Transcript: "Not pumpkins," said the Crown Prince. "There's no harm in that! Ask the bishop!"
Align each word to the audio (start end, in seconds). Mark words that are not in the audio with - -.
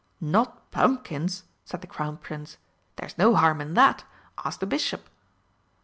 "Not 0.19 0.71
pumpkins," 0.71 1.43
said 1.63 1.81
the 1.81 1.85
Crown 1.85 2.17
Prince. 2.17 2.57
"There's 2.95 3.19
no 3.19 3.35
harm 3.35 3.61
in 3.61 3.75
that! 3.75 4.03
Ask 4.43 4.59
the 4.59 4.65
bishop!" 4.65 5.07